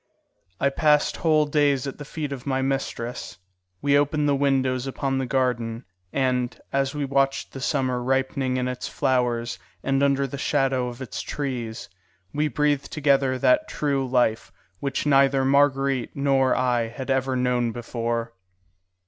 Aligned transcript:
I 0.59 0.69
passed 0.69 1.17
whole 1.17 1.45
days 1.45 1.85
at 1.85 1.99
the 1.99 2.05
feet 2.05 2.31
of 2.31 2.47
my 2.47 2.63
mistress. 2.63 3.37
We 3.83 3.95
opened 3.99 4.27
the 4.27 4.33
windows 4.35 4.87
upon 4.87 5.19
the 5.19 5.27
garden, 5.27 5.85
and, 6.11 6.59
as 6.73 6.95
we 6.95 7.05
watched 7.05 7.51
the 7.53 7.61
summer 7.61 8.01
ripening 8.01 8.57
in 8.57 8.67
its 8.67 8.87
flowers 8.87 9.59
and 9.83 10.01
under 10.01 10.25
the 10.25 10.39
shadow 10.39 10.87
of 10.87 10.97
the 10.97 11.05
trees, 11.05 11.87
we 12.33 12.47
breathed 12.47 12.91
together 12.91 13.37
that 13.37 13.67
true 13.67 14.03
life 14.07 14.51
which 14.79 15.05
neither 15.05 15.45
Marguerite 15.45 16.15
nor 16.15 16.55
I 16.55 16.87
had 16.87 17.11
ever 17.11 17.35
known 17.35 17.71
before. 17.71 18.33